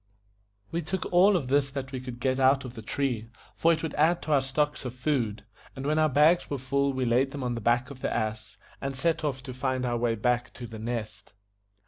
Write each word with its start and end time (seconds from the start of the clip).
We 0.71 0.81
took 0.81 1.05
all 1.13 1.37
of 1.37 1.47
this 1.47 1.69
that 1.69 1.91
we 1.91 1.99
could 1.99 2.19
get 2.19 2.39
out 2.39 2.65
of 2.65 2.73
the 2.73 2.81
tree, 2.81 3.29
for 3.53 3.71
it 3.71 3.83
would 3.83 3.93
add 3.93 4.23
to 4.23 4.31
our 4.31 4.41
stock 4.41 4.83
of 4.83 4.95
food; 4.95 5.43
and 5.75 5.85
when 5.85 5.99
our 5.99 6.09
bags 6.09 6.49
were 6.49 6.57
full 6.57 6.91
we 6.91 7.05
laid 7.05 7.29
them 7.29 7.43
on 7.43 7.53
the 7.53 7.61
back 7.61 7.91
of 7.91 8.01
the 8.01 8.11
ass, 8.11 8.57
and 8.81 8.95
set 8.95 9.23
off 9.23 9.43
to 9.43 9.53
find 9.53 9.85
our 9.85 9.97
way 9.99 10.15
back 10.15 10.55
to 10.55 10.65
The 10.65 10.79
Nest. 10.79 11.33